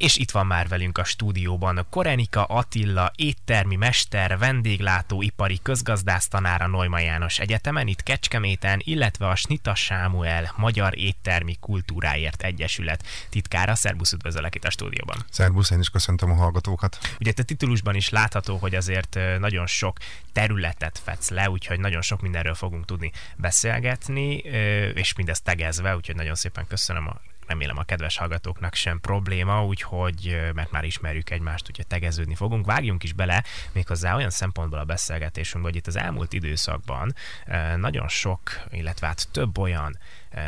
[0.00, 6.66] És itt van már velünk a stúdióban Korenika Attila, éttermi mester, vendéglátó, ipari közgazdász tanára
[6.66, 13.74] Neumann János Egyetemen, itt Kecskeméten, illetve a Snita Sámuel Magyar Éttermi Kultúráért Egyesület titkára.
[13.74, 15.24] Szerbusz, üdvözöllek itt a stúdióban.
[15.30, 16.98] Szerbusz, én is köszöntöm a hallgatókat.
[17.18, 19.98] Ugye te titulusban is látható, hogy azért nagyon sok
[20.32, 24.34] területet fedsz le, úgyhogy nagyon sok mindenről fogunk tudni beszélgetni,
[24.94, 30.40] és mindezt tegezve, úgyhogy nagyon szépen köszönöm a remélem a kedves hallgatóknak sem probléma, úgyhogy,
[30.54, 32.66] mert már ismerjük egymást, úgyhogy tegeződni fogunk.
[32.66, 37.14] Vágjunk is bele méghozzá olyan szempontból a beszélgetésünk, hogy itt az elmúlt időszakban
[37.76, 39.98] nagyon sok, illetve hát több olyan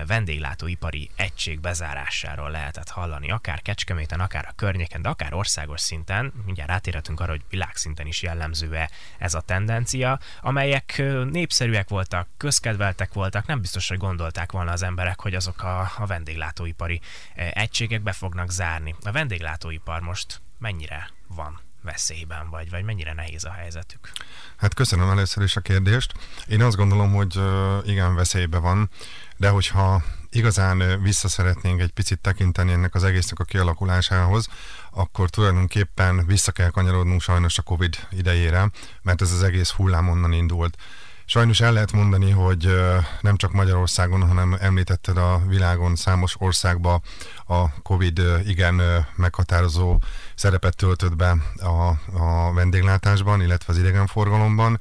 [0.07, 6.71] vendéglátóipari egység bezárásáról lehetett hallani, akár Kecskeméten, akár a környéken, de akár országos szinten, mindjárt
[6.71, 13.61] rátérhetünk arra, hogy világszinten is jellemző-e ez a tendencia, amelyek népszerűek voltak, közkedveltek voltak, nem
[13.61, 17.01] biztos, hogy gondolták volna az emberek, hogy azok a, a vendéglátóipari
[17.35, 18.95] egységek be fognak zárni.
[19.03, 24.13] A vendéglátóipar most mennyire van veszélyben vagy, vagy mennyire nehéz a helyzetük?
[24.57, 26.13] Hát köszönöm először is a kérdést.
[26.47, 27.41] Én azt gondolom, hogy
[27.85, 28.91] igen, veszélybe van,
[29.37, 34.49] de hogyha igazán vissza szeretnénk egy picit tekinteni ennek az egésznek a kialakulásához,
[34.91, 38.71] akkor tulajdonképpen vissza kell kanyarodnunk sajnos a Covid idejére,
[39.03, 40.77] mert ez az egész hullám onnan indult.
[41.25, 42.81] Sajnos el lehet mondani, hogy
[43.21, 47.01] nem csak Magyarországon, hanem említetted a világon számos országba
[47.47, 49.99] a Covid igen meghatározó
[50.35, 51.89] szerepet töltött be a,
[52.23, 54.81] a vendéglátásban, illetve az idegenforgalomban,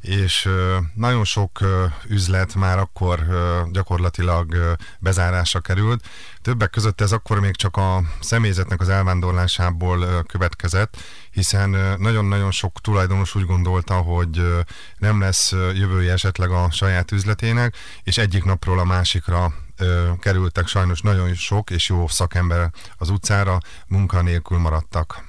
[0.00, 0.48] és
[0.94, 1.58] nagyon sok
[2.08, 3.26] üzlet már akkor
[3.70, 6.04] gyakorlatilag bezárásra került.
[6.42, 10.96] Többek között ez akkor még csak a személyzetnek az elvándorlásából következett,
[11.30, 14.64] hiszen nagyon-nagyon sok tulajdonos úgy gondolta, hogy
[14.98, 19.52] nem lesz jövője esetleg a saját üzletének, és egyik napról a másikra
[20.20, 25.24] kerültek sajnos nagyon sok és jó szakember az utcára, munkanélkül maradtak.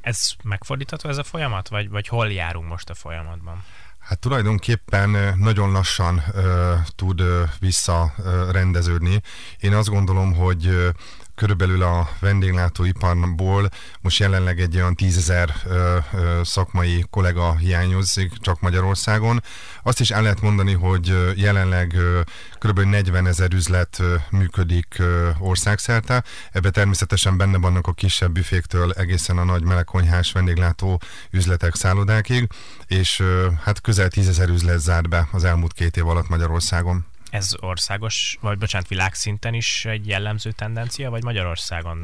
[0.00, 3.64] Ez megfordítható ez a folyamat, vagy, vagy hol járunk most a folyamatban?
[3.98, 6.44] Hát tulajdonképpen nagyon lassan uh,
[6.96, 9.20] tud uh, visszarendeződni.
[9.58, 10.88] Én azt gondolom, hogy uh,
[11.34, 13.68] körülbelül a vendéglátóiparból
[14.00, 15.54] most jelenleg egy olyan tízezer
[16.42, 19.42] szakmai kollega hiányozik csak Magyarországon.
[19.82, 21.96] Azt is el lehet mondani, hogy jelenleg
[22.58, 22.80] kb.
[22.80, 25.02] 40 ezer üzlet működik
[25.38, 26.24] országszerte.
[26.52, 31.00] Ebbe természetesen benne vannak a kisebb büféktől egészen a nagy melegkonyhás vendéglátó
[31.30, 32.48] üzletek, szállodákig,
[32.86, 33.22] és
[33.62, 37.06] hát közel 10 ezer üzlet zárt be az elmúlt két év alatt Magyarországon.
[37.32, 41.98] Ez országos, vagy bocsánat, világszinten is egy jellemző tendencia, vagy Magyarországon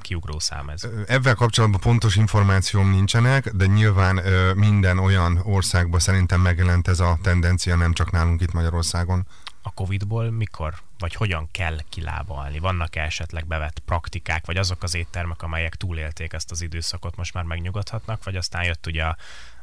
[0.00, 0.82] kiugró szám ez?
[1.06, 4.20] Ebben kapcsolatban pontos információm nincsenek, de nyilván
[4.54, 9.26] minden olyan országban szerintem megjelent ez a tendencia, nem csak nálunk itt Magyarországon.
[9.62, 12.58] A Covid-ból mikor, vagy hogyan kell kilábalni?
[12.58, 17.44] Vannak-e esetleg bevett praktikák, vagy azok az éttermek, amelyek túlélték ezt az időszakot, most már
[17.44, 19.16] megnyugodhatnak, vagy aztán jött ugye a,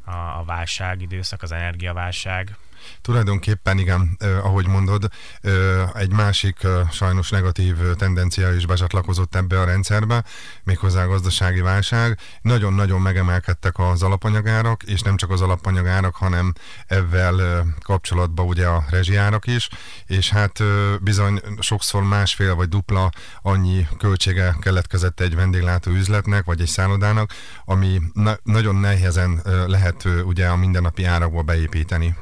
[0.03, 2.57] a, a válság időszak, az energiaválság,
[3.01, 5.09] Tulajdonképpen igen, eh, ahogy mondod,
[5.41, 10.23] eh, egy másik eh, sajnos negatív tendencia is becsatlakozott ebbe a rendszerbe,
[10.63, 12.17] méghozzá a gazdasági válság.
[12.41, 16.53] Nagyon-nagyon megemelkedtek az alapanyagárak, és nem csak az alapanyagárak, hanem
[16.87, 19.69] ezzel kapcsolatban ugye a rezsiárak is,
[20.05, 20.63] és hát
[21.01, 23.09] bizony sokszor másfél vagy dupla
[23.41, 27.33] annyi költsége keletkezett egy vendéglátó üzletnek, vagy egy szállodának,
[27.65, 32.15] ami na- nagyon nehezen lehet ugye a mindennapi árakba beépíteni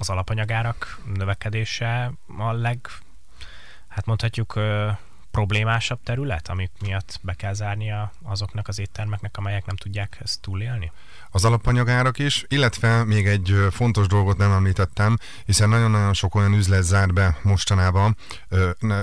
[0.00, 2.88] az alapanyagárak növekedése a leg,
[3.88, 4.60] hát mondhatjuk,
[5.30, 10.92] problémásabb terület, amik miatt be kell zárnia azoknak az éttermeknek, amelyek nem tudják ezt túlélni?
[11.32, 16.82] Az alapanyagárak is, illetve még egy fontos dolgot nem említettem, hiszen nagyon-nagyon sok olyan üzlet
[16.82, 18.16] zár be mostanában,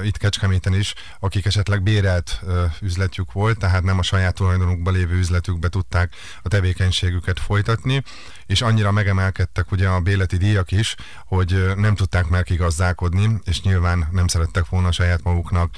[0.03, 2.41] itt Kecskeméten is, akik esetleg bérelt
[2.81, 8.03] üzletük volt, tehát nem a saját tulajdonukban lévő üzletükbe tudták a tevékenységüket folytatni,
[8.45, 10.95] és annyira megemelkedtek ugye a béleti díjak is,
[11.25, 15.75] hogy nem tudták megkigazdálkodni, és nyilván nem szerettek volna saját maguknak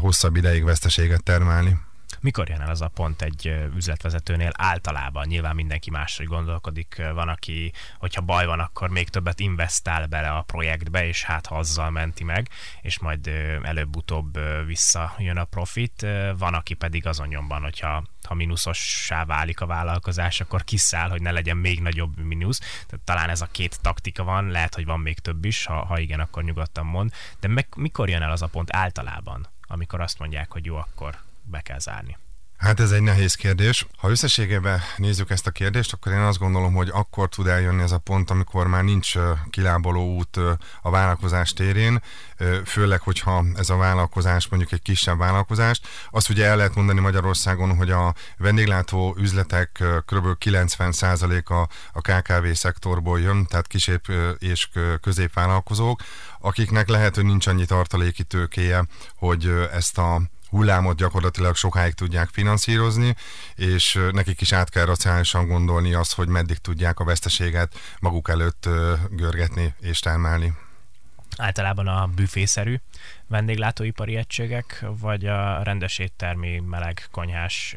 [0.00, 1.86] hosszabb ideig veszteséget termelni.
[2.20, 5.26] Mikor jön el az a pont egy üzletvezetőnél általában?
[5.26, 7.02] Nyilván mindenki máshogy gondolkodik.
[7.14, 11.56] Van, aki, hogyha baj van, akkor még többet investál bele a projektbe, és hát ha
[11.56, 12.48] azzal menti meg,
[12.80, 13.26] és majd
[13.62, 16.06] előbb-utóbb visszajön a profit.
[16.38, 21.30] Van, aki pedig azon nyomban, hogyha ha mínuszossá válik a vállalkozás, akkor kiszáll, hogy ne
[21.30, 22.58] legyen még nagyobb mínusz.
[22.58, 25.98] Tehát talán ez a két taktika van, lehet, hogy van még több is, ha, ha
[25.98, 27.12] igen, akkor nyugodtan mond.
[27.40, 31.26] De meg, mikor jön el az a pont általában, amikor azt mondják, hogy jó, akkor
[31.50, 32.16] be kell zárni?
[32.58, 33.86] Hát ez egy nehéz kérdés.
[33.96, 37.92] Ha összességében nézzük ezt a kérdést, akkor én azt gondolom, hogy akkor tud eljönni ez
[37.92, 39.14] a pont, amikor már nincs
[39.50, 40.36] kilábaló út
[40.82, 42.02] a vállalkozás térén,
[42.64, 45.80] főleg, hogyha ez a vállalkozás mondjuk egy kisebb vállalkozás.
[46.10, 50.26] Azt ugye el lehet mondani Magyarországon, hogy a vendéglátó üzletek kb.
[50.44, 51.54] 90%-a
[51.92, 54.02] a KKV szektorból jön, tehát kisebb
[54.38, 54.68] és
[55.00, 56.02] középvállalkozók,
[56.40, 58.86] akiknek lehet, hogy nincs annyi tartaléki tőkéje,
[59.16, 63.14] hogy ezt a hullámot gyakorlatilag sokáig tudják finanszírozni,
[63.54, 68.68] és nekik is át kell racionálisan gondolni azt, hogy meddig tudják a veszteséget maguk előtt
[69.10, 70.52] görgetni és termelni.
[71.36, 72.76] Általában a büfészerű
[73.26, 77.76] vendéglátóipari egységek, vagy a rendes éttermi, meleg, konyhás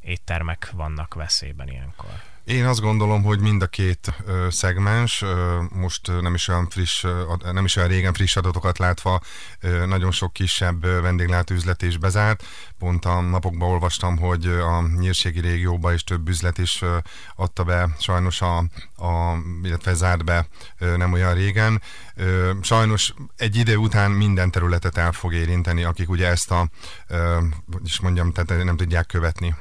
[0.00, 2.10] éttermek vannak veszélyben ilyenkor?
[2.48, 7.04] Én azt gondolom, hogy mind a két ö, szegmens, ö, most nem is olyan friss,
[7.04, 7.22] ö,
[7.52, 9.20] nem is olyan régen friss adatokat látva,
[9.60, 12.44] ö, nagyon sok kisebb vendéglátóüzlet is bezárt.
[12.78, 16.96] Pont a napokban olvastam, hogy a nyírségi régióban is több üzlet is ö,
[17.36, 18.56] adta be, sajnos a,
[18.96, 20.46] a illetve zárt be
[20.78, 21.82] ö, nem olyan régen.
[22.14, 26.68] Ö, sajnos egy idő után minden területet el fog érinteni, akik ugye ezt a,
[27.06, 27.38] ö,
[27.84, 29.54] is mondjam, tehát nem tudják követni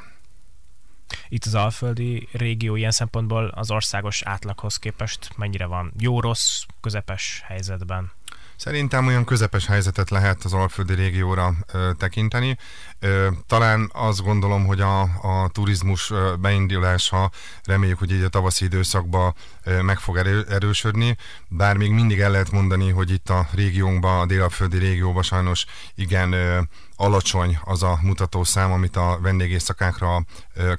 [1.30, 8.12] itt az alföldi régió ilyen szempontból az országos átlaghoz képest mennyire van jó-rossz, közepes helyzetben?
[8.57, 12.57] Szerintem olyan közepes helyzetet lehet az alföldi régióra ö, tekinteni.
[13.00, 17.31] Ö, talán azt gondolom, hogy a, a turizmus beindulása
[17.63, 21.18] reméljük, hogy így a tavaszi időszakban ö, meg fog erő, erősödni,
[21.48, 25.65] bár még mindig el lehet mondani, hogy itt a régiónkban, a délaföldi régióban sajnos
[25.95, 26.60] igen ö,
[26.97, 30.23] alacsony az a mutatószám, amit a vendégészakákra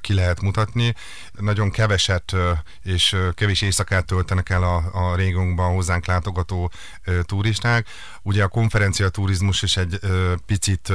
[0.01, 0.95] ki lehet mutatni.
[1.31, 2.35] Nagyon keveset
[2.83, 6.71] és kevés éjszakát töltenek el a, a régiónkban hozzánk látogató
[7.21, 7.87] turisták.
[8.23, 9.99] Ugye a konferencia turizmus is egy
[10.45, 10.93] picit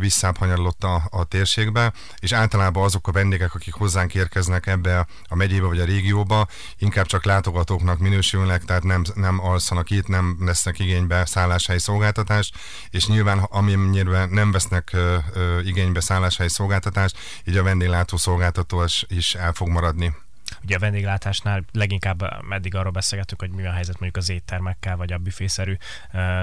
[0.00, 5.34] visszább hanyarlott a, a térségbe, és általában azok a vendégek, akik hozzánk érkeznek ebbe a
[5.34, 6.46] megyébe vagy a régióba,
[6.78, 12.54] inkább csak látogatóknak minősülnek, tehát nem, nem alszanak itt, nem lesznek igénybe szálláshelyi szolgáltatást,
[12.90, 19.34] és nyilván amennyire nem vesznek ö, ö, igénybe szálláshelyi szolgáltatást, így a vendéglátó szolgáltatás is
[19.34, 20.14] el fog maradni.
[20.62, 25.12] Ugye a vendéglátásnál leginkább meddig arról beszélgetünk, hogy mi a helyzet mondjuk az éttermekkel, vagy
[25.12, 25.76] a büfészerű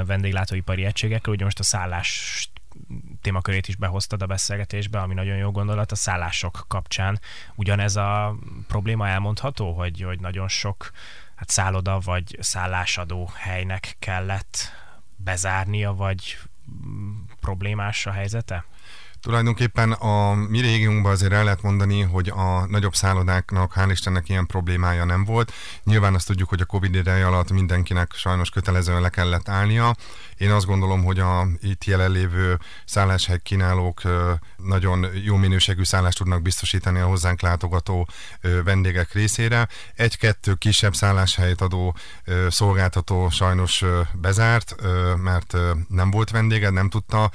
[0.06, 1.34] vendéglátóipari egységekkel.
[1.34, 2.50] Ugye most a szállás
[3.22, 7.19] témakörét is behoztad a beszélgetésbe, ami nagyon jó gondolat, a szállások kapcsán.
[7.56, 8.36] Ugyanez a
[8.68, 10.92] probléma elmondható, hogy, hogy nagyon sok
[11.36, 14.72] hát szálloda vagy szállásadó helynek kellett
[15.16, 16.38] bezárnia, vagy
[17.42, 18.66] problémás a helyzete?
[19.25, 24.45] Tulajdonképpen a mi régiónkban azért el lehet mondani, hogy a nagyobb szállodáknak hál' Istennek ilyen
[24.45, 25.54] problémája nem volt.
[25.83, 29.95] Nyilván azt tudjuk, hogy a Covid ideje alatt mindenkinek sajnos kötelezően le kellett állnia.
[30.38, 34.01] Én azt gondolom, hogy a itt jelenlévő szálláshely kínálók
[34.57, 38.07] nagyon jó minőségű szállást tudnak biztosítani a hozzánk látogató
[38.63, 39.68] vendégek részére.
[39.95, 41.95] Egy-kettő kisebb szálláshelyet adó
[42.50, 43.83] szolgáltató sajnos
[44.13, 44.75] bezárt,
[45.24, 45.57] mert
[45.88, 47.31] nem volt vendége, nem tudta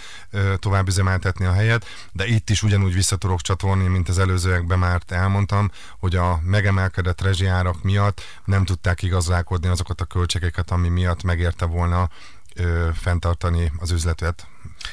[0.58, 1.79] tovább üzemeltetni a helyet,
[2.12, 7.20] de itt is ugyanúgy vissza tudok csatolni, mint az előzőekben már elmondtam, hogy a megemelkedett
[7.20, 12.08] rezsiárak miatt nem tudták igazdálkodni azokat a költségeket, ami miatt megérte volna
[12.54, 14.46] ö, fenntartani az üzletet.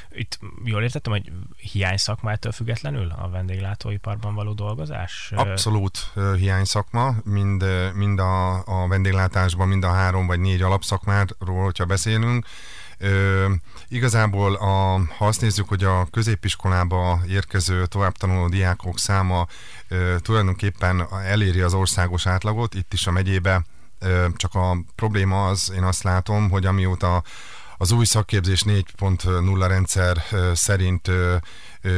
[0.10, 5.32] Itt jól értettem, hogy hiány szakmától függetlenül a vendéglátóiparban való dolgozás?
[5.36, 11.86] Abszolút hiány szakma, mind, mind a, a vendéglátásban, mind a három vagy négy alapszakmáról, hogyha
[11.86, 12.46] beszélünk.
[13.00, 13.46] Ö,
[13.88, 19.48] igazából, a, ha azt nézzük, hogy a középiskolába érkező továbbtanuló diákok száma
[19.88, 23.66] ö, tulajdonképpen eléri az országos átlagot, itt is a megyébe,
[24.00, 27.24] ö, csak a probléma az, én azt látom, hogy amióta
[27.78, 31.12] az új szakképzés 4.0 rendszer szerint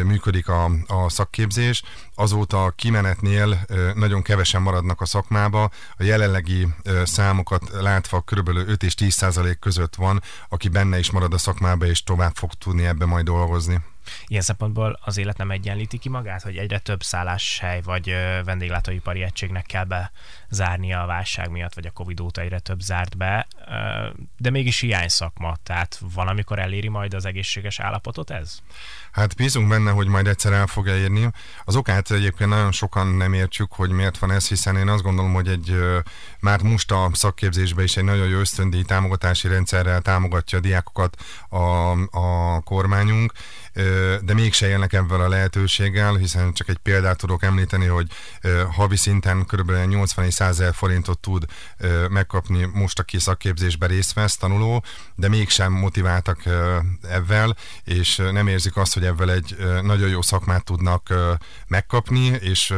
[0.03, 1.83] működik a, a szakképzés.
[2.15, 3.59] Azóta a kimenetnél
[3.95, 5.63] nagyon kevesen maradnak a szakmába.
[5.97, 6.67] A jelenlegi
[7.03, 8.47] számokat látva kb.
[8.47, 12.53] 5 és 10 százalék között van, aki benne is marad a szakmába, és tovább fog
[12.53, 13.81] tudni ebbe majd dolgozni.
[14.27, 18.15] Ilyen szempontból az élet nem egyenlíti ki magát, hogy egyre több szálláshely vagy
[18.45, 19.85] vendéglátóipari egységnek kell
[20.49, 23.47] bezárnia a válság miatt, vagy a Covid óta egyre több zárt be,
[24.37, 28.59] de mégis hiány szakma, tehát valamikor eléri majd az egészséges állapotot ez?
[29.11, 31.31] Hát bízunk benne, hogy majd egyszer el fog érni.
[31.65, 35.33] Az okát egyébként nagyon sokan nem értjük, hogy miért van ez, hiszen én azt gondolom,
[35.33, 35.77] hogy egy
[36.39, 41.91] már most a szakképzésben is egy nagyon jó ösztöndíj támogatási rendszerrel támogatja a diákokat a,
[42.17, 43.31] a kormányunk,
[44.21, 48.07] de mégse élnek ebben a lehetőséggel, hiszen csak egy példát tudok említeni, hogy
[48.71, 49.71] havi szinten kb.
[49.87, 51.45] 80 100 forintot tud
[52.09, 54.83] megkapni most, aki szakképzés képzésbe részt vesz tanuló,
[55.15, 56.43] de mégsem motiváltak
[57.01, 61.13] ebben, és nem érzik azt, hogy ebben egy nagyon jó szakmát tudnak
[61.67, 62.73] megkapni, és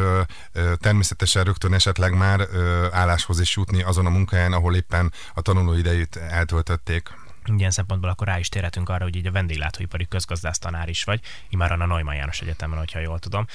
[0.78, 2.48] természetesen rögtön esetleg már
[2.92, 7.10] álláshoz is jutni azon a munkáján, ahol éppen a tanuló idejét eltöltötték.
[7.58, 11.82] Ilyen szempontból akkor rá is térhetünk arra, hogy így a vendéglátóipari közgazdásztanár is vagy, imáron
[11.82, 13.46] a Neumann János Egyetemen, hogyha jól tudom.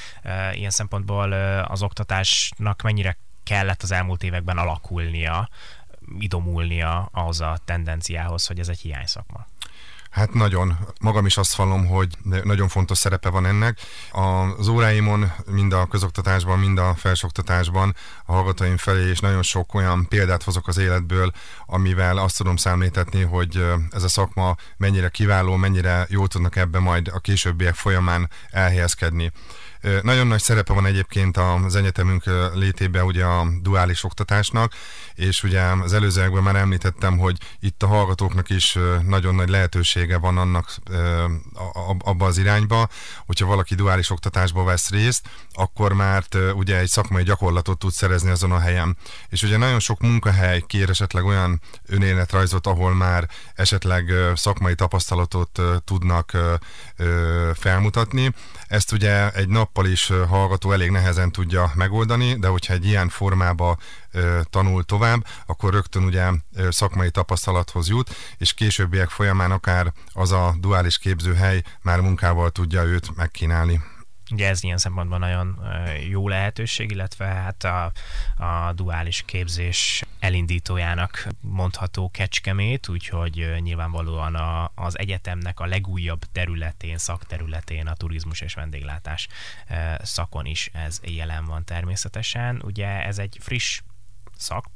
[0.52, 5.48] Ilyen szempontból az oktatásnak mennyire kellett az elmúlt években alakulnia,
[6.18, 9.46] idomulnia ahhoz a tendenciához, hogy ez egy hiányszakma?
[10.16, 10.78] Hát nagyon.
[11.00, 12.08] Magam is azt vallom, hogy
[12.44, 13.80] nagyon fontos szerepe van ennek.
[14.58, 17.94] Az óráimon, mind a közoktatásban, mind a felsoktatásban
[18.24, 21.32] a hallgatóim felé, és nagyon sok olyan példát hozok az életből,
[21.66, 27.10] amivel azt tudom számítetni, hogy ez a szakma mennyire kiváló, mennyire jól tudnak ebbe majd
[27.14, 29.32] a későbbiek folyamán elhelyezkedni.
[30.02, 32.24] Nagyon nagy szerepe van egyébként az egyetemünk
[32.54, 34.72] létében ugye a duális oktatásnak,
[35.14, 40.38] és ugye az előzőekben már említettem, hogy itt a hallgatóknak is nagyon nagy lehetősége van
[40.38, 40.76] annak
[41.98, 42.88] abba az irányba,
[43.26, 46.24] hogyha valaki duális oktatásba vesz részt, akkor már
[46.54, 48.96] ugye egy szakmai gyakorlatot tud szerezni azon a helyen.
[49.28, 56.32] És ugye nagyon sok munkahely kér esetleg olyan önéletrajzot, ahol már esetleg szakmai tapasztalatot tudnak
[57.54, 58.34] felmutatni.
[58.66, 63.76] Ezt ugye egy nappal is hallgató elég nehezen tudja megoldani, de hogyha egy ilyen formába
[64.50, 66.30] tanul tovább, akkor rögtön ugye
[66.70, 73.16] szakmai tapasztalathoz jut, és későbbiek folyamán akár az a duális képzőhely már munkával tudja őt
[73.16, 73.80] megkínálni.
[74.30, 75.60] Ugye ez ilyen szempontból nagyon
[76.08, 77.92] jó lehetőség, illetve hát a,
[78.44, 87.86] a duális képzés elindítójának mondható Kecskemét, úgyhogy nyilvánvalóan a, az egyetemnek a legújabb területén, szakterületén,
[87.86, 89.28] a turizmus és vendéglátás
[90.02, 92.62] szakon is ez jelen van természetesen.
[92.64, 93.80] Ugye ez egy friss
[94.36, 94.66] szak,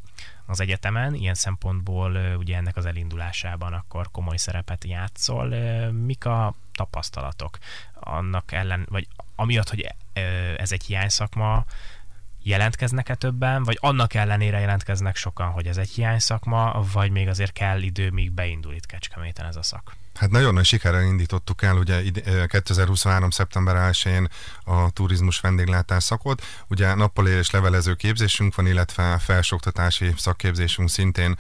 [0.51, 5.49] az egyetemen, ilyen szempontból ugye ennek az elindulásában akkor komoly szerepet játszol.
[5.91, 7.59] Mik a tapasztalatok
[7.95, 9.95] annak ellen, vagy amiatt, hogy
[10.57, 11.65] ez egy hiányszakma,
[12.43, 17.83] jelentkeznek-e többen, vagy annak ellenére jelentkeznek sokan, hogy ez egy hiányszakma, vagy még azért kell
[17.83, 19.97] idő, míg beindul itt Kecskeméten ez a szak?
[20.15, 22.03] Hát nagyon nagy sikerrel indítottuk el, ugye
[22.47, 23.31] 2023.
[23.31, 24.29] szeptember 1-én
[24.65, 26.43] a turizmus vendéglátás szakot.
[26.69, 31.39] Ugye nappali és levelező képzésünk van, illetve felsoktatási szakképzésünk szintén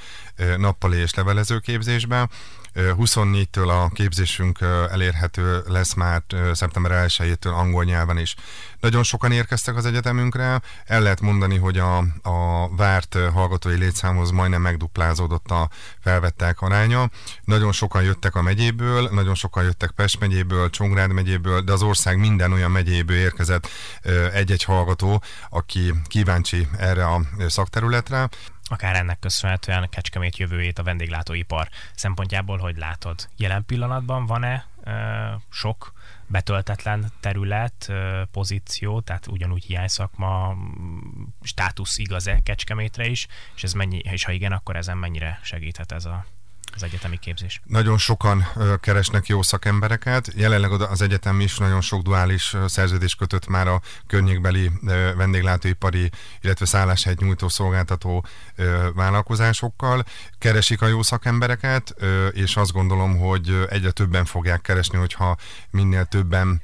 [0.56, 2.30] nappali és levelező képzésben.
[2.74, 4.58] 24-től a képzésünk
[4.90, 6.22] elérhető lesz már
[6.52, 8.34] szeptember 1-től angol nyelven is.
[8.80, 14.62] Nagyon sokan érkeztek az egyetemünkre, el lehet mondani, hogy a, a várt hallgatói létszámhoz majdnem
[14.62, 15.68] megduplázódott a
[16.00, 17.10] felvettek aránya.
[17.44, 22.18] Nagyon sokan jöttek a megyéből, nagyon sokan jöttek Pest megyéből, Csongrád megyéből, de az ország
[22.18, 23.68] minden olyan megyéből érkezett
[24.32, 28.28] egy-egy hallgató, aki kíváncsi erre a szakterületre
[28.70, 33.28] akár ennek köszönhetően Kecskemét jövőjét a vendéglátóipar szempontjából, hogy látod?
[33.36, 34.66] Jelen pillanatban van-e
[35.50, 35.92] sok
[36.26, 37.92] betöltetlen terület,
[38.30, 40.56] pozíció, tehát ugyanúgy hiányszakma,
[41.42, 46.04] státusz igaz-e Kecskemétre is, és ez mennyi, és ha igen, akkor ezen mennyire segíthet ez
[46.04, 46.24] a
[46.74, 47.60] az egyetemi képzés?
[47.64, 48.46] Nagyon sokan
[48.80, 50.32] keresnek jó szakembereket.
[50.34, 54.70] Jelenleg az egyetem is nagyon sok duális szerződés kötött már a környékbeli
[55.16, 56.10] vendéglátóipari,
[56.40, 58.24] illetve szálláshegy nyújtó szolgáltató
[58.94, 60.04] vállalkozásokkal.
[60.38, 61.94] Keresik a jó szakembereket,
[62.32, 65.36] és azt gondolom, hogy egyre többen fogják keresni, hogyha
[65.70, 66.62] minél többen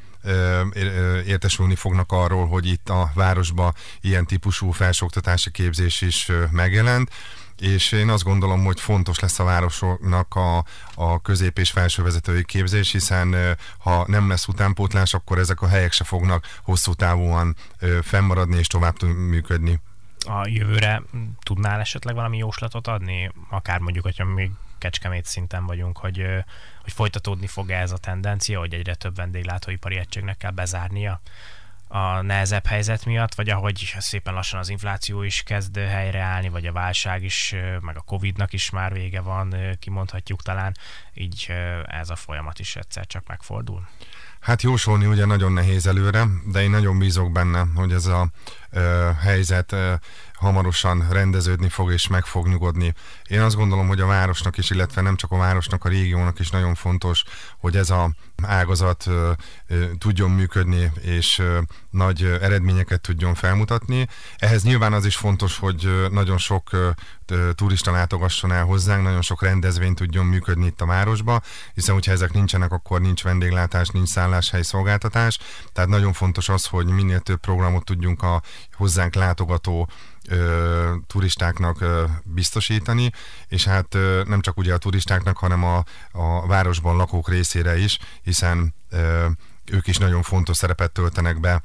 [1.26, 7.10] értesülni fognak arról, hogy itt a városban ilyen típusú felsőoktatási képzés is megjelent
[7.58, 12.92] és én azt gondolom, hogy fontos lesz a városoknak a, a közép- és felsővezetői képzés,
[12.92, 17.56] hiszen ha nem lesz utánpótlás, akkor ezek a helyek se fognak hosszú távúan
[18.02, 19.80] fennmaradni és tovább működni.
[20.28, 21.02] A jövőre
[21.42, 23.30] tudnál esetleg valami jóslatot adni?
[23.50, 26.26] Akár mondjuk, hogyha még kecskemét szinten vagyunk, hogy,
[26.82, 31.20] hogy folytatódni fog ez a tendencia, hogy egyre több vendéglátóipari egységnek kell bezárnia
[31.88, 36.72] a nehezebb helyzet miatt, vagy ahogy szépen lassan az infláció is kezd helyreállni, vagy a
[36.72, 40.76] válság is, meg a Covid-nak is már vége van, kimondhatjuk talán,
[41.14, 41.52] így
[41.84, 43.88] ez a folyamat is egyszer csak megfordul.
[44.40, 48.28] Hát jósolni ugye nagyon nehéz előre, de én nagyon bízok benne, hogy ez a
[48.70, 49.94] ö, helyzet ö,
[50.36, 52.94] hamarosan rendeződni fog és meg fog nyugodni.
[53.28, 56.50] Én azt gondolom, hogy a városnak is, illetve nem csak a városnak, a régiónak is
[56.50, 57.24] nagyon fontos,
[57.58, 59.06] hogy ez a ágazat
[59.98, 61.42] tudjon működni, és
[61.90, 64.08] nagy eredményeket tudjon felmutatni.
[64.36, 66.70] Ehhez nyilván az is fontos, hogy nagyon sok
[67.54, 71.42] turista látogasson el hozzánk, nagyon sok rendezvény tudjon működni itt a városba,
[71.74, 75.38] hiszen hogyha ezek nincsenek, akkor nincs vendéglátás, nincs szálláshely szolgáltatás.
[75.72, 79.88] Tehát nagyon fontos az, hogy minél több programot tudjunk a hozzánk látogató
[80.28, 83.10] ö, turistáknak ö, biztosítani,
[83.48, 87.98] és hát ö, nem csak ugye a turistáknak, hanem a, a városban lakók részére is,
[88.22, 89.28] hiszen ö,
[89.70, 91.60] ők is nagyon fontos szerepet töltenek be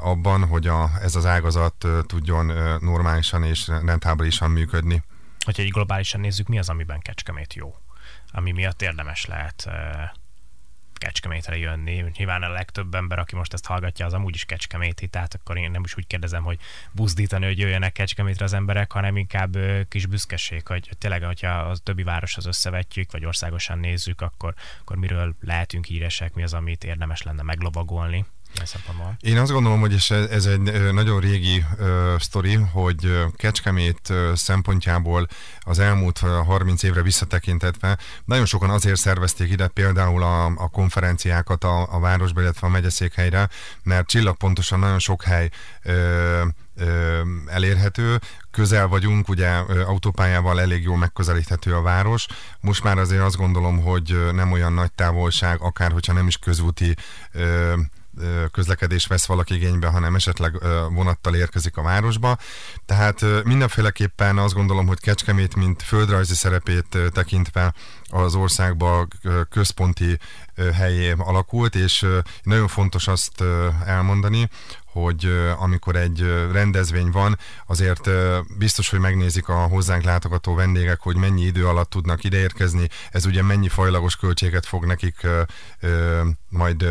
[0.00, 5.02] abban, hogy a, ez az ágazat tudjon normálisan és rentábilisan működni.
[5.44, 7.74] Hogyha egy globálisan nézzük, mi az, amiben Kecskemét jó?
[8.32, 9.68] Ami miatt érdemes lehet
[10.98, 12.04] Kecskemétre jönni.
[12.16, 15.70] Nyilván a legtöbb ember, aki most ezt hallgatja, az amúgy is Kecskeméti, tehát akkor én
[15.70, 16.58] nem is úgy kérdezem, hogy
[16.92, 19.56] buzdítani, hogy jöjjenek Kecskemétre az emberek, hanem inkább
[19.88, 25.34] kis büszkeség, hogy tényleg, hogyha a többi városhoz összevetjük, vagy országosan nézzük, akkor, akkor miről
[25.40, 28.24] lehetünk híresek, mi az, amit érdemes lenne meglovagolni.
[29.20, 29.94] Én azt gondolom, hogy
[30.30, 31.86] ez egy nagyon régi uh,
[32.18, 35.26] sztori, hogy Kecskemét szempontjából
[35.60, 41.94] az elmúlt 30 évre visszatekintetve nagyon sokan azért szervezték ide például a, a konferenciákat a,
[41.94, 43.48] a városba, illetve a megyeszékhelyre,
[43.82, 45.50] mert csillagpontosan nagyon sok hely
[45.84, 45.94] uh,
[47.46, 48.20] elérhető,
[48.50, 49.48] közel vagyunk, ugye
[49.86, 52.26] autópályával elég jól megközelíthető a város.
[52.60, 56.96] Most már azért azt gondolom, hogy nem olyan nagy távolság, akár hogyha nem is közúti
[58.52, 60.58] közlekedés vesz valaki igénybe, hanem esetleg
[60.90, 62.38] vonattal érkezik a városba.
[62.86, 67.74] Tehát mindenféleképpen azt gondolom, hogy Kecskemét, mint földrajzi szerepét tekintve
[68.10, 69.08] az országban
[69.50, 70.18] központi
[70.74, 72.06] helyé alakult, és
[72.42, 73.42] nagyon fontos azt
[73.86, 74.48] elmondani,
[74.92, 76.20] hogy amikor egy
[76.52, 78.10] rendezvény van, azért
[78.58, 83.42] biztos, hogy megnézik a hozzánk látogató vendégek, hogy mennyi idő alatt tudnak ideérkezni, ez ugye
[83.42, 85.26] mennyi fajlagos költséget fog nekik
[86.48, 86.84] majd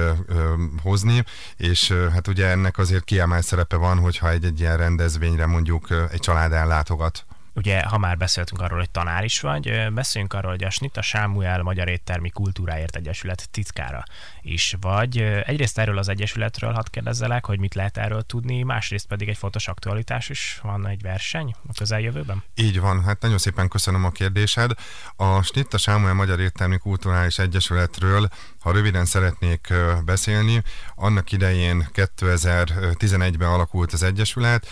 [0.83, 1.23] hozni,
[1.57, 6.19] és hát ugye ennek azért kiemelt szerepe van, hogyha egy, egy ilyen rendezvényre mondjuk egy
[6.19, 10.69] család ellátogat ugye, ha már beszéltünk arról, hogy tanár is vagy, beszéljünk arról, hogy a
[10.69, 14.03] Snita Sámuel Magyar Éttermi Kultúráért Egyesület titkára
[14.41, 15.17] is vagy.
[15.45, 19.67] Egyrészt erről az egyesületről hadd kérdezzelek, hogy mit lehet erről tudni, másrészt pedig egy fontos
[19.67, 22.43] aktualitás is van egy verseny a közeljövőben?
[22.55, 24.71] Így van, hát nagyon szépen köszönöm a kérdésed.
[25.15, 28.29] A Snitta Sámuel Magyar Értelmi Kulturális Egyesületről,
[28.65, 29.73] ha röviden szeretnék
[30.05, 30.63] beszélni,
[30.95, 34.67] annak idején 2011-ben alakult az Egyesület,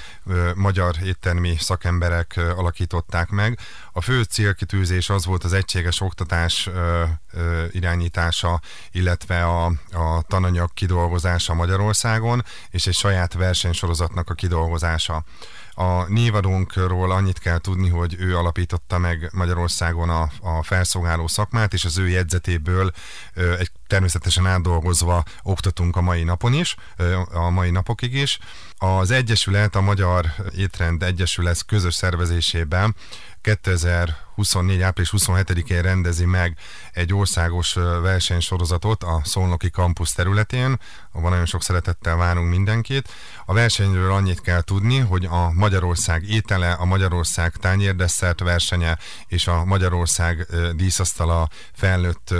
[0.56, 3.60] magyar éttermi szakemberek alakították meg.
[3.96, 6.70] A fő célkitűzés az volt az egységes oktatás
[7.72, 15.24] irányítása, illetve a, a tananyag kidolgozása Magyarországon, és egy saját versenysorozatnak a kidolgozása.
[15.76, 21.86] A névadónkról annyit kell tudni, hogy ő alapította meg Magyarországon a, a felszolgáló szakmát, és
[21.86, 22.92] az ő jegyzetéből
[23.34, 26.76] egy természetesen átdolgozva oktatunk a mai napon is,
[27.32, 28.40] a mai napokig is.
[28.78, 30.26] Az Egyesület, a Magyar
[30.56, 32.96] Étrend Egyesület közös szervezésében
[33.44, 34.82] 2000 2024.
[34.82, 36.58] április 27-én rendezi meg
[36.92, 40.80] egy országos versenysorozatot a Szolnoki Campus területén,
[41.12, 43.10] ahol nagyon sok szeretettel várunk mindenkit.
[43.46, 49.66] A versenyről annyit kell tudni, hogy a Magyarország étele, a Magyarország tányérdesszert versenye és a
[49.66, 52.34] Magyarország díszasztala felnőtt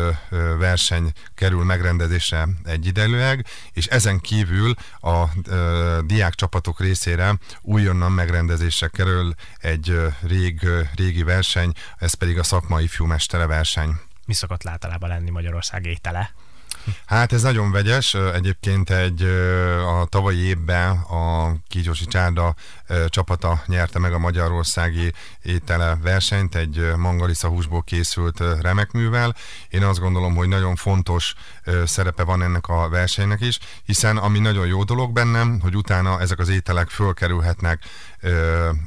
[0.58, 5.24] verseny kerül megrendezésre egyidejűleg, és ezen kívül a
[6.06, 13.46] diák csapatok részére újonnan megrendezésre kerül egy rég, régi verseny, ez pedig a szakmai fiúmestere
[13.46, 14.00] verseny.
[14.26, 16.34] Mi szokott általában lenni Magyarország étele?
[17.06, 18.14] Hát ez nagyon vegyes.
[18.14, 19.22] Egyébként egy
[19.88, 22.56] a tavalyi évben a Kígyósi Csárda
[23.08, 29.36] csapata nyerte meg a Magyarországi étele versenyt, egy mangalisza húsból készült remek művel.
[29.70, 31.34] Én azt gondolom, hogy nagyon fontos
[31.86, 36.40] szerepe van ennek a versenynek is, hiszen ami nagyon jó dolog bennem, hogy utána ezek
[36.40, 37.84] az ételek fölkerülhetnek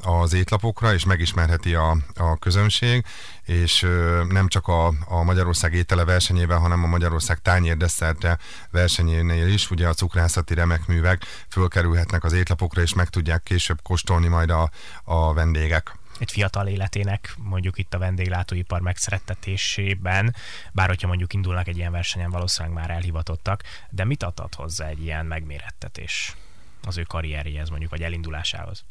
[0.01, 3.05] az étlapokra, és megismerheti a, a közönség,
[3.43, 3.87] és
[4.29, 8.37] nem csak a, a Magyarország étele versenyében, hanem a Magyarország tányérdesszertre
[8.71, 14.49] versenyénél is, ugye a cukrászati remekművek fölkerülhetnek az étlapokra, és meg tudják később kóstolni majd
[14.49, 14.69] a,
[15.03, 20.35] a vendégek egy fiatal életének, mondjuk itt a vendéglátóipar megszerettetésében,
[20.71, 25.03] bár hogyha mondjuk indulnak egy ilyen versenyen, valószínűleg már elhivatottak, de mit adhat hozzá egy
[25.03, 26.35] ilyen megmérettetés
[26.83, 28.83] az ő karrierjéhez mondjuk, vagy elindulásához?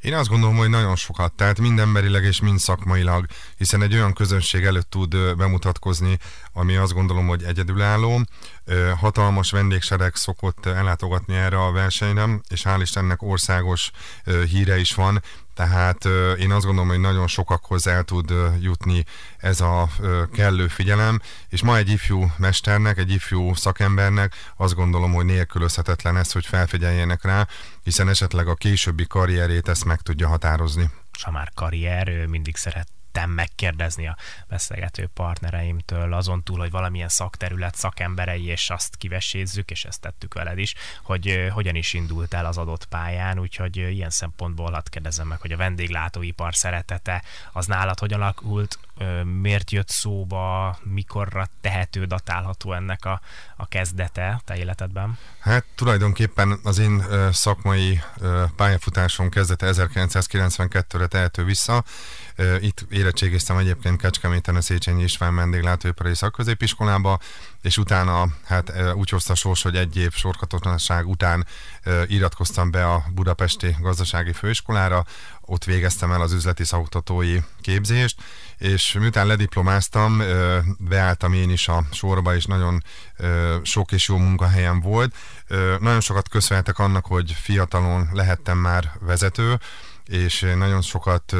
[0.00, 4.12] Én azt gondolom, hogy nagyon sokat, tehát mind emberileg és mind szakmailag, hiszen egy olyan
[4.12, 6.18] közönség előtt tud bemutatkozni,
[6.52, 8.20] ami azt gondolom, hogy egyedülálló.
[8.96, 13.90] Hatalmas vendégsereg szokott ellátogatni erre a versenyre, és hál' Istennek országos
[14.48, 15.22] híre is van,
[15.54, 16.04] tehát
[16.38, 19.04] én azt gondolom, hogy nagyon sokakhoz el tud jutni
[19.36, 19.88] ez a
[20.32, 26.32] kellő figyelem, és ma egy ifjú mesternek, egy ifjú szakembernek azt gondolom, hogy nélkülözhetetlen ez,
[26.32, 27.46] hogy felfigyeljenek rá,
[27.82, 30.90] hiszen esetleg a későbbi karrierét ezt meg tudja határozni.
[31.16, 34.16] És ha már karrier, mindig szeret szerettem megkérdezni a
[34.48, 40.58] beszélgető partnereimtől, azon túl, hogy valamilyen szakterület szakemberei, és azt kivesézzük, és ezt tettük veled
[40.58, 45.40] is, hogy hogyan is indult el az adott pályán, úgyhogy ilyen szempontból hadd kérdezem meg,
[45.40, 48.78] hogy a vendéglátóipar szeretete az nálad hogyan alakult,
[49.40, 53.20] miért jött szóba, mikorra tehető, datálható ennek a,
[53.56, 55.18] a kezdete te életedben?
[55.38, 58.00] Hát tulajdonképpen az én szakmai
[58.56, 61.84] pályafutásom kezdete 1992-re tehető vissza.
[62.60, 67.18] Itt érettségiztem egyébként Kecskeméten a Széchenyi István vendéglátóipari szakközépiskolába,
[67.62, 71.46] és utána hát úgy hozta sors, hogy egy év sorkatonasság után
[72.06, 75.04] iratkoztam be a Budapesti Gazdasági Főiskolára,
[75.40, 78.22] ott végeztem el az üzleti szakoktatói képzést,
[78.60, 80.22] és miután lediplomáztam,
[80.78, 82.82] beálltam én is a sorba, és nagyon
[83.62, 85.14] sok és jó munkahelyem volt.
[85.78, 89.58] Nagyon sokat köszönhetek annak, hogy fiatalon lehettem már vezető,
[90.04, 91.36] és nagyon sokat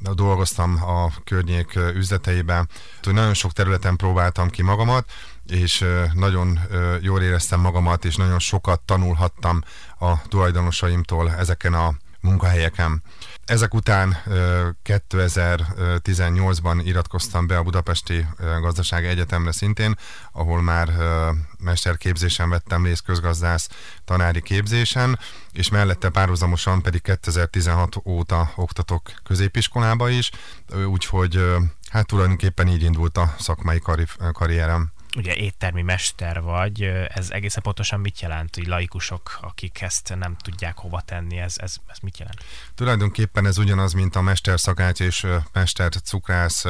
[0.00, 2.68] dolgoztam a környék üzleteiben,
[3.02, 5.12] nagyon sok területen próbáltam ki magamat,
[5.46, 6.60] és nagyon
[7.00, 9.62] jól éreztem magamat, és nagyon sokat tanulhattam
[9.98, 13.02] a tulajdonosaimtól ezeken a munkahelyeken.
[13.44, 14.16] Ezek után
[14.84, 18.26] 2018-ban iratkoztam be a Budapesti
[18.60, 19.98] Gazdasági Egyetemre szintén,
[20.32, 20.92] ahol már
[21.58, 23.68] mesterképzésen vettem részt közgazdász
[24.04, 25.18] tanári képzésen,
[25.52, 30.30] és mellette párhuzamosan pedig 2016 óta oktatok középiskolába is,
[30.86, 31.44] úgyhogy
[31.90, 38.00] hát tulajdonképpen így indult a szakmai karri- karrierem ugye éttermi mester vagy, ez egészen pontosan
[38.00, 42.44] mit jelent, hogy laikusok, akik ezt nem tudják hova tenni, ez, ez, ez mit jelent?
[42.74, 46.64] Tulajdonképpen ez ugyanaz, mint a mester szakács és mester cukrász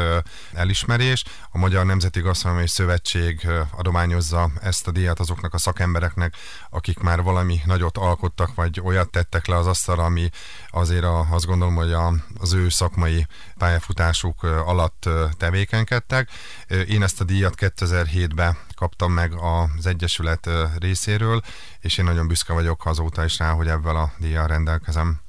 [0.52, 1.24] elismerés.
[1.50, 6.34] A Magyar Nemzeti Gasztronómiai Szövetség adományozza ezt a díjat azoknak a szakembereknek,
[6.70, 10.30] akik már valami nagyot alkottak, vagy olyat tettek le az asztalra, ami
[10.74, 13.26] azért a, azt gondolom, hogy a, az ő szakmai
[13.58, 16.30] pályafutásuk alatt tevékenykedtek.
[16.88, 21.42] Én ezt a díjat 2007-ben kaptam meg az Egyesület részéről,
[21.80, 25.22] és én nagyon büszke vagyok azóta is rá, hogy ebben a díjjal rendelkezem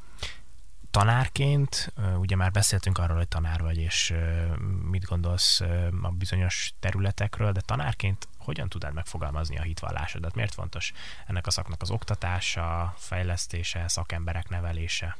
[0.95, 4.13] tanárként, ugye már beszéltünk arról, hogy tanár vagy, és
[4.89, 5.61] mit gondolsz
[6.01, 10.35] a bizonyos területekről, de tanárként hogyan tudnád megfogalmazni a hitvallásodat?
[10.35, 10.93] Miért fontos
[11.27, 15.17] ennek a szaknak az oktatása, fejlesztése, szakemberek nevelése?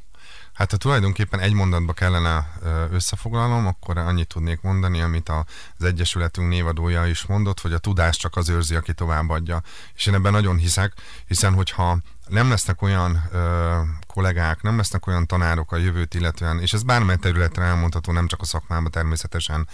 [0.54, 2.60] Hát ha tulajdonképpen egy mondatba kellene
[2.92, 8.36] összefoglalnom, akkor annyit tudnék mondani, amit az Egyesületünk névadója is mondott, hogy a tudás csak
[8.36, 9.62] az őrzi, aki továbbadja.
[9.96, 10.94] És én ebben nagyon hiszek,
[11.28, 16.74] hiszen hogyha nem lesznek olyan ö, kollégák, nem lesznek olyan tanárok a jövőt illetően, és
[16.74, 19.68] ez bármely területre elmondható, nem csak a szakmában természetesen,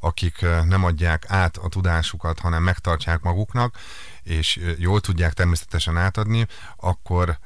[0.00, 3.76] akik nem adják át a tudásukat, hanem megtartják maguknak,
[4.22, 7.38] és jól tudják természetesen átadni, akkor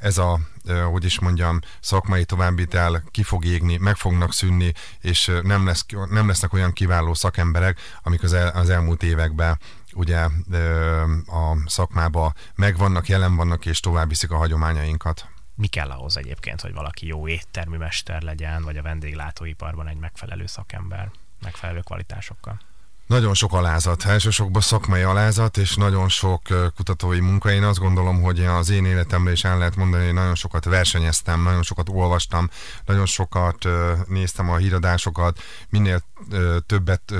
[0.00, 0.40] ez a,
[0.90, 6.26] hogy is mondjam, szakmai továbbítel ki fog égni, meg fognak szűnni, és nem, lesz, nem
[6.26, 9.58] lesznek olyan kiváló szakemberek, amik az, el, az elmúlt években
[9.92, 10.18] ugye
[11.26, 15.28] a szakmába megvannak, jelen vannak, és tovább viszik a hagyományainkat.
[15.54, 20.46] Mi kell ahhoz egyébként, hogy valaki jó éttermű mester legyen, vagy a vendéglátóiparban egy megfelelő
[20.46, 21.10] szakember,
[21.42, 22.60] megfelelő kvalitásokkal?
[23.06, 26.42] Nagyon sok alázat, elsősorban szakmai alázat, és nagyon sok
[26.76, 27.52] kutatói munka.
[27.52, 31.42] Én azt gondolom, hogy az én életemre is el lehet mondani, hogy nagyon sokat versenyeztem,
[31.42, 32.50] nagyon sokat olvastam,
[32.86, 33.68] nagyon sokat
[34.06, 36.02] néztem a híradásokat, minél
[36.66, 37.14] többet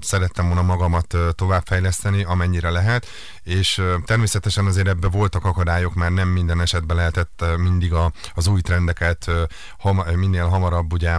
[0.00, 3.06] szerettem volna magamat továbbfejleszteni, amennyire lehet,
[3.42, 8.60] és természetesen azért ebbe voltak akadályok, mert nem minden esetben lehetett mindig a, az új
[8.60, 9.30] trendeket
[10.14, 11.16] minél hamarabb ugye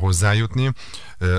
[0.00, 0.72] hozzájutni.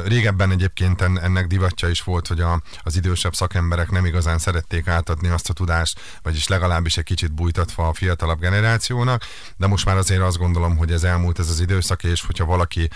[0.06, 2.44] Régebben egyébként ennek divatja is volt, hogy
[2.84, 7.88] az idősebb szakemberek nem igazán szerették átadni azt a tudást, vagyis legalábbis egy kicsit bújtatva
[7.88, 9.26] a fiatalabb generációnak,
[9.58, 12.90] de most már azért azt gondolom, hogy ez elmúlt ez az időszak, és hogyha valaki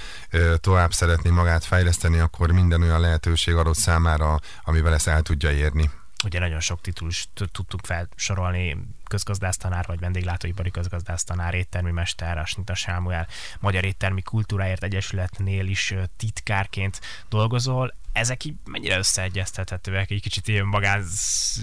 [0.58, 5.90] tovább szeretné magát fejleszteni, akkor minden olyan lehetőség adott számára, amivel ezt el tudja érni
[6.26, 13.28] ugye nagyon sok titulust tudtuk felsorolni, közgazdásztanár vagy vendéglátóipari közgazdásztanár, éttermi mester, Asnita Sámuel,
[13.60, 17.94] Magyar Éttermi Kultúráért Egyesületnél is titkárként dolgozol.
[18.12, 20.12] Ezek így mennyire összeegyeztethetőek?
[20.12, 21.06] Egy kicsit ilyen magán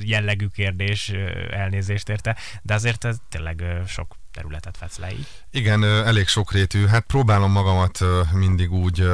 [0.00, 1.08] jellegű kérdés,
[1.50, 5.28] elnézést érte, de azért ez tényleg sok területet vetsz le így.
[5.50, 6.86] Igen, elég sokrétű.
[6.86, 7.98] Hát próbálom magamat
[8.32, 9.10] mindig úgy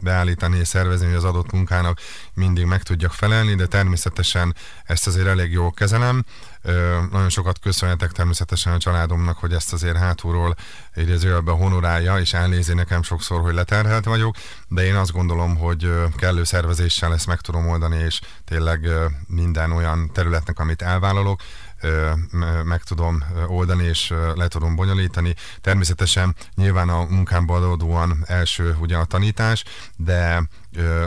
[0.00, 2.00] beállítani és szervezni, hogy az adott munkának
[2.34, 6.24] mindig meg tudjak felelni, de természetesen ezt azért elég jól kezelem.
[7.10, 10.54] Nagyon sokat köszönhetek természetesen a családomnak, hogy ezt azért hátulról
[10.94, 14.36] idézőjelben honorálja, és elnézi nekem sokszor, hogy leterhelt vagyok,
[14.68, 18.88] de én azt gondolom, hogy kellő szervezéssel ezt meg tudom oldani, és tényleg
[19.26, 21.40] minden olyan területnek, amit elvállalok,
[22.64, 25.34] meg tudom oldani és le tudom bonyolítani.
[25.60, 29.64] Természetesen nyilván a munkámban adódóan első ugye a tanítás,
[29.96, 30.42] de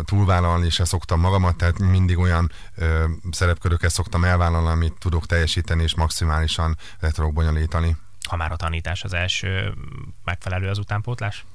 [0.04, 5.96] túlvállalni se szoktam magamat, tehát mindig olyan ö, szerepköröket szoktam elvállalni, amit tudok teljesíteni és
[5.96, 7.98] maximálisan le tudok bonyolítani.
[8.28, 9.74] Ha már a tanítás az első
[10.24, 11.46] megfelelő az utánpótlás?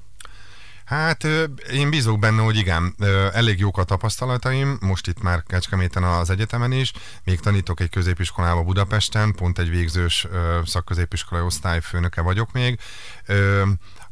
[0.93, 1.23] Hát
[1.71, 2.95] én bízok benne, hogy igen,
[3.33, 6.91] elég jók a tapasztalataim, most itt már Kecskeméten az egyetemen is,
[7.23, 10.27] még tanítok egy középiskolába Budapesten, pont egy végzős
[10.65, 12.79] szakközépiskolai osztályfőnöke vagyok még.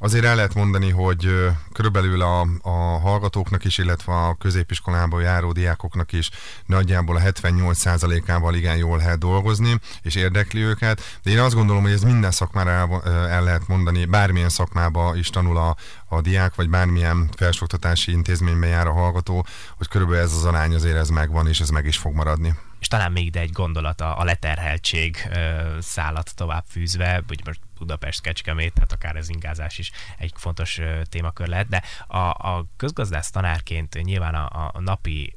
[0.03, 6.11] Azért el lehet mondani, hogy körülbelül a, a hallgatóknak is, illetve a középiskolába járó diákoknak
[6.11, 6.29] is
[6.65, 11.91] nagyjából a 78%-ával igen jól lehet dolgozni, és érdekli őket, de én azt gondolom, hogy
[11.91, 15.75] ez minden szakmára el, el lehet mondani, bármilyen szakmába is tanul a,
[16.07, 19.45] a diák, vagy bármilyen felsőoktatási intézményben jár a hallgató,
[19.77, 22.53] hogy körülbelül ez az arány azért ez megvan, és ez meg is fog maradni.
[22.79, 27.59] És talán még ide egy gondolat a, a leterheltség ö, szállat tovább fűzve, vagy most
[27.81, 33.29] Budapest, Kecskemét, tehát akár ez ingázás is egy fontos témakör lehet, de a, a közgazdász
[33.29, 35.35] tanárként nyilván a, a napi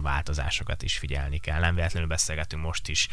[0.00, 1.60] változásokat is figyelni kell.
[1.60, 3.08] Nem véletlenül beszélgetünk most is,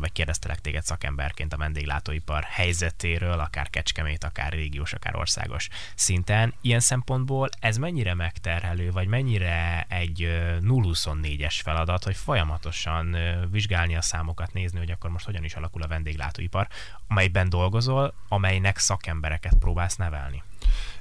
[0.00, 6.54] vagy kérdeztelek téged szakemberként a vendéglátóipar helyzetéről, akár kecskemét, akár régiós, akár országos szinten.
[6.60, 10.18] Ilyen szempontból ez mennyire megterhelő, vagy mennyire egy
[10.60, 13.16] 0-24-es feladat, hogy folyamatosan
[13.50, 16.68] vizsgálni a számokat, nézni, hogy akkor most hogyan is alakul a vendéglátóipar,
[17.08, 20.42] amelyben dolgozol, amelynek szakembereket próbálsz nevelni.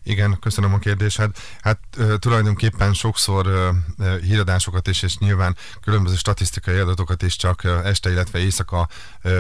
[0.07, 1.31] Igen, köszönöm a kérdésed.
[1.61, 1.79] Hát
[2.19, 3.71] tulajdonképpen sokszor
[4.21, 8.87] híradásokat is, és nyilván különböző statisztikai adatokat is csak este, illetve éjszaka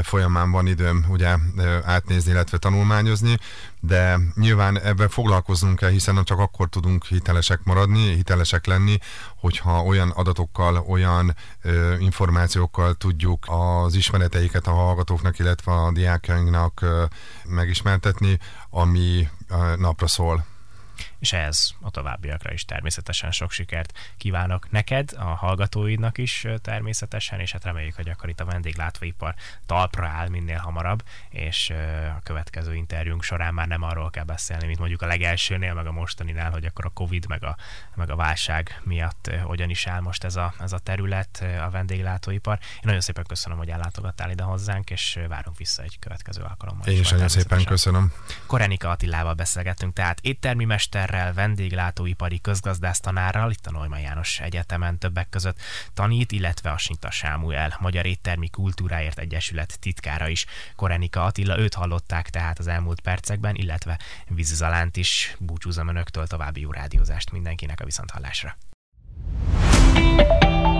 [0.03, 1.35] folyamán van időm ugye
[1.83, 3.37] átnézni, illetve tanulmányozni,
[3.79, 8.97] de nyilván ebben foglalkoznunk kell, hiszen csak akkor tudunk hitelesek maradni, hitelesek lenni,
[9.35, 17.03] hogyha olyan adatokkal, olyan ö, információkkal tudjuk az ismereteiket a hallgatóknak, illetve a diákjainknak ö,
[17.43, 20.45] megismertetni, ami ö, napra szól
[21.25, 27.51] és ez a továbbiakra is természetesen sok sikert kívánok neked, a hallgatóidnak is természetesen, és
[27.51, 29.35] hát reméljük, hogy akkor itt a vendéglátóipar
[29.65, 31.73] talpra áll minél hamarabb, és
[32.17, 35.91] a következő interjúnk során már nem arról kell beszélni, mint mondjuk a legelsőnél, meg a
[35.91, 37.57] mostaninál, hogy akkor a Covid, meg a,
[37.95, 42.57] meg a válság miatt hogyan is áll most ez a, ez a terület, a vendéglátóipar.
[42.61, 46.87] Én nagyon szépen köszönöm, hogy ellátogattál ide hozzánk, és várunk vissza egy következő alkalommal.
[46.87, 48.13] Én is nagyon szépen köszönöm.
[48.45, 55.29] Korenika Attilával beszélgettünk, tehát éttermi mesterrel, Péterrel, vendéglátóipari közgazdásztanárral, itt a Neumann János Egyetemen többek
[55.29, 55.59] között
[55.93, 60.45] tanít, illetve a Sinta Sámuel, Magyar Éttermi Kultúráért Egyesület titkára is.
[60.75, 65.35] Korenika Attila, őt hallották tehát az elmúlt percekben, illetve Vízi Zalánt is.
[65.39, 68.57] Búcsúzom önöktől, további jó rádiózást mindenkinek a viszonthallásra.
[70.17, 70.74] thank you